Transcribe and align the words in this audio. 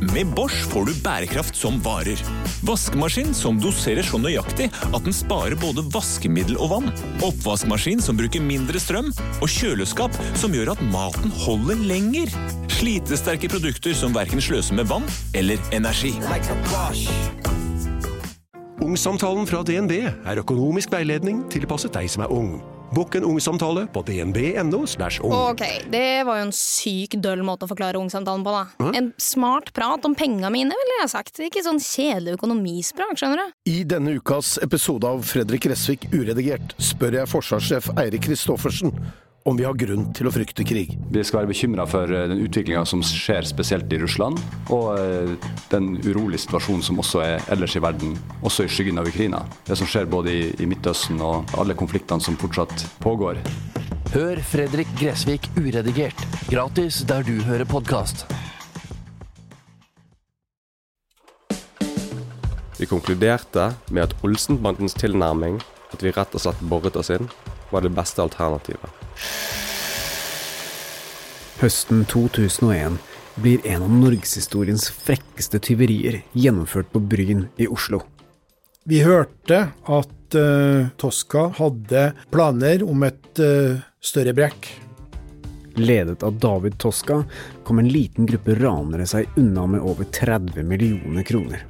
Med 0.00 0.26
Bosch 0.26 0.66
får 0.70 0.84
du 0.86 0.92
bærekraft 1.02 1.56
som 1.58 1.80
varer. 1.82 2.20
Vaskemaskin 2.66 3.32
som 3.34 3.58
doserer 3.58 4.06
så 4.06 4.20
nøyaktig 4.22 4.68
at 4.70 5.02
den 5.02 5.14
sparer 5.14 5.58
både 5.58 5.82
vaskemiddel 5.90 6.58
og 6.62 6.70
vann. 6.70 6.92
Oppvaskmaskin 7.26 8.02
som 8.02 8.18
bruker 8.18 8.44
mindre 8.44 8.78
strøm. 8.82 9.10
Og 9.42 9.50
kjøleskap 9.50 10.14
som 10.38 10.54
gjør 10.54 10.76
at 10.76 10.86
maten 10.94 11.34
holder 11.42 11.82
lenger. 11.90 12.30
Slitesterke 12.78 13.50
produkter 13.50 13.96
som 13.98 14.14
verken 14.14 14.42
sløser 14.44 14.78
med 14.78 14.86
vann 14.90 15.06
eller 15.34 15.58
energi. 15.74 16.14
Ungsamtalen 18.78 19.50
fra 19.50 19.66
DNB 19.66 19.98
er 20.06 20.44
økonomisk 20.46 20.94
veiledning 20.94 21.42
tilpasset 21.50 21.98
deg 21.98 22.06
som 22.12 22.22
er 22.22 22.34
ung. 22.34 22.60
Bokk 22.94 23.18
en 23.18 23.24
ungsamtale 23.24 23.86
på 23.92 24.02
dnb.no. 24.02 24.80
ung. 25.22 25.32
Ok, 25.32 25.62
det 25.92 26.24
var 26.24 26.40
jo 26.40 26.46
en 26.48 26.54
syk 26.56 27.18
døll 27.20 27.44
måte 27.44 27.66
å 27.66 27.70
forklare 27.70 28.00
ungsamtalen 28.00 28.44
på, 28.46 28.54
da. 28.54 28.90
En 28.96 29.12
smart 29.20 29.72
prat 29.76 30.04
om 30.08 30.16
penga 30.16 30.50
mine, 30.52 30.72
ville 30.72 30.98
jeg 31.02 31.12
sagt. 31.12 31.42
Ikke 31.44 31.64
sånn 31.64 31.82
kjedelig 31.82 32.38
økonomisprat, 32.38 33.12
skjønner 33.20 33.44
du. 33.44 33.56
I 33.70 33.82
denne 33.88 34.16
ukas 34.16 34.56
episode 34.64 35.08
av 35.08 35.24
Fredrik 35.28 35.68
Resvik 35.68 36.08
uredigert 36.14 36.74
spør 36.80 37.20
jeg 37.20 37.32
forsvarssjef 37.34 37.92
Eirik 38.00 38.24
Kristoffersen 38.28 38.94
om 39.48 39.56
vi 39.56 39.64
har 39.64 39.76
grunn 39.80 40.10
til 40.12 40.28
å 40.28 40.32
frykte 40.32 40.64
krig. 40.68 40.90
Vi 41.08 41.22
skal 41.24 41.40
være 41.40 41.50
bekymra 41.52 41.86
for 41.88 42.10
eh, 42.12 42.26
den 42.28 42.42
utviklinga 42.44 42.82
som 42.88 43.00
skjer 43.04 43.46
spesielt 43.48 43.92
i 43.96 44.00
Russland, 44.02 44.40
og 44.74 44.98
eh, 45.00 45.32
den 45.72 45.94
urolige 46.04 46.42
situasjonen 46.44 46.84
som 46.84 47.00
også 47.00 47.22
er 47.24 47.48
ellers 47.54 47.76
i 47.78 47.82
verden, 47.82 48.12
også 48.44 48.66
i 48.66 48.72
skyggen 48.72 49.00
av 49.00 49.08
Ukraina. 49.08 49.40
Det 49.64 49.78
som 49.80 49.88
skjer 49.88 50.10
både 50.10 50.34
i, 50.34 50.44
i 50.60 50.68
Midtøsten 50.68 51.22
og 51.24 51.48
alle 51.56 51.76
konfliktene 51.78 52.20
som 52.20 52.36
fortsatt 52.40 52.84
pågår. 53.00 53.40
Hør 54.12 54.40
Fredrik 54.52 54.92
Gressvik 55.00 55.48
uredigert, 55.56 56.20
gratis 56.52 57.02
der 57.08 57.24
du 57.24 57.38
hører 57.48 57.68
podkast. 57.68 58.28
Vi 62.78 62.86
konkluderte 62.86 63.72
med 63.90 64.04
at 64.04 64.18
Olsenbandens 64.22 64.94
tilnærming, 64.94 65.56
at 65.92 66.04
vi 66.04 66.12
rett 66.12 66.36
og 66.36 66.44
slett 66.44 66.60
boret 66.70 66.96
oss 67.00 67.10
inn, 67.10 67.26
var 67.70 67.84
det 67.84 67.92
beste 67.96 68.22
alternativet. 68.22 68.90
Høsten 71.58 72.04
2001 72.06 72.98
blir 73.42 73.64
en 73.66 73.82
av 73.82 73.90
norgeshistoriens 73.90 74.88
frekkeste 74.94 75.58
tyverier 75.62 76.20
gjennomført 76.32 76.90
på 76.92 77.02
Bryn 77.02 77.46
i 77.58 77.66
Oslo. 77.70 78.02
Vi 78.88 79.02
hørte 79.04 79.64
at 79.84 80.36
uh, 80.38 80.88
Tosca 80.96 81.48
hadde 81.58 82.04
planer 82.32 82.84
om 82.86 83.02
et 83.06 83.42
uh, 83.42 83.80
større 84.00 84.34
brekk. 84.38 84.70
Ledet 85.78 86.22
av 86.26 86.38
David 86.42 86.78
Toska 86.78 87.20
kom 87.66 87.82
en 87.82 87.90
liten 87.90 88.26
gruppe 88.26 88.56
ranere 88.58 89.06
seg 89.06 89.28
unna 89.38 89.66
med 89.74 89.84
over 89.84 90.08
30 90.14 90.62
millioner 90.66 91.26
kroner. 91.26 91.66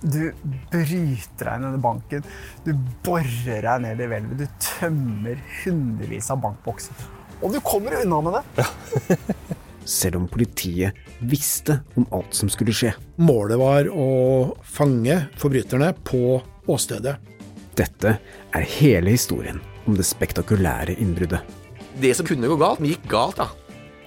Du 0.00 0.32
bryter 0.72 1.50
deg 1.50 1.60
ned 1.60 1.76
i 1.76 1.80
banken, 1.84 2.28
du 2.64 2.72
borer 3.04 3.64
deg 3.66 3.82
ned 3.84 4.00
i 4.00 4.06
hvelvet, 4.08 4.40
du 4.40 4.62
tømmer 4.64 5.40
hundrevis 5.60 6.30
av 6.32 6.40
bankbokser. 6.40 7.08
Og 7.40 7.52
du 7.52 7.60
kommer 7.64 7.98
unna 8.00 8.20
med 8.24 8.38
det! 8.38 9.18
Selv 9.90 10.20
om 10.20 10.26
politiet 10.30 10.96
visste 11.18 11.80
om 11.98 12.06
alt 12.14 12.36
som 12.36 12.50
skulle 12.52 12.72
skje. 12.76 12.92
Målet 13.20 13.60
var 13.60 13.88
å 13.92 14.08
fange 14.64 15.16
forbryterne 15.40 15.92
på 16.06 16.38
åstedet. 16.70 17.16
Dette 17.76 18.16
er 18.56 18.68
hele 18.80 19.16
historien 19.16 19.60
om 19.88 19.96
det 19.96 20.06
spektakulære 20.06 20.96
innbruddet. 21.00 21.40
Det 22.00 22.12
som 22.16 22.28
kunne 22.28 22.48
gå 22.48 22.56
galt, 22.60 22.84
gikk 22.84 23.08
galt, 23.10 23.40
da. 23.40 23.48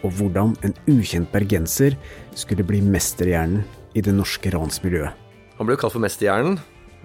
Og 0.04 0.14
hvordan 0.18 0.56
en 0.66 0.78
ukjent 0.90 1.30
bergenser 1.34 1.98
skulle 2.38 2.66
bli 2.68 2.82
mesterhjernen 2.86 3.66
i 3.94 4.02
det 4.04 4.14
norske 4.16 4.54
ransmiljøet. 4.54 5.23
Han 5.64 5.69
ble 5.69 5.78
jo 5.78 5.86
kalt 5.86 5.94
for 5.95 6.03
mesterhjernen. 6.03 6.58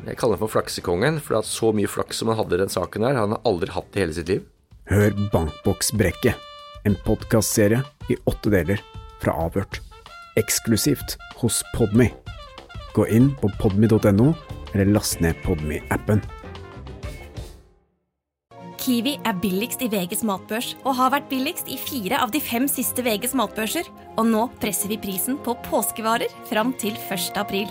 Jeg 0.02 0.18
kaller 0.18 0.34
ham 0.34 0.40
for 0.42 0.50
flaksekongen, 0.56 1.20
for 1.22 1.38
at 1.38 1.46
så 1.46 1.68
mye 1.70 1.86
flaks 1.86 2.18
som 2.18 2.32
han 2.32 2.40
hadde 2.40 2.56
i 2.56 2.58
den 2.64 2.72
saken 2.74 3.04
her, 3.06 3.14
han 3.14 3.36
har 3.36 3.44
aldri 3.46 3.70
hatt 3.70 3.94
i 3.94 4.02
hele 4.02 4.16
sitt 4.16 4.32
liv. 4.32 4.40
Hør 4.90 5.14
Bankboksbrekket, 5.30 6.34
en 6.82 6.98
podkastserie 7.06 7.84
i 8.10 8.18
åtte 8.26 8.50
deler 8.50 8.82
fra 9.22 9.36
Avhørt. 9.44 9.78
Eksklusivt 10.42 11.14
hos 11.38 11.60
Podmy. 11.76 12.10
Gå 12.98 13.06
inn 13.14 13.30
på 13.38 13.52
podmy.no, 13.62 14.32
eller 14.74 14.90
last 14.90 15.22
ned 15.22 15.38
Podmy-appen. 15.46 16.26
Kiwi 18.82 19.20
er 19.22 19.38
billigst 19.38 19.86
i 19.86 19.92
VGs 19.92 20.26
matbørs 20.26 20.74
og 20.82 20.96
har 20.98 21.14
vært 21.14 21.30
billigst 21.30 21.70
i 21.70 21.78
fire 21.78 22.18
av 22.26 22.34
de 22.34 22.42
fem 22.42 22.66
siste 22.66 23.06
VGs 23.06 23.38
matbørser. 23.38 23.86
Og 24.18 24.26
nå 24.26 24.48
presser 24.58 24.90
vi 24.90 24.98
prisen 24.98 25.38
på 25.46 25.54
påskevarer 25.70 26.32
fram 26.50 26.74
til 26.82 26.98
1. 27.06 27.36
april. 27.38 27.70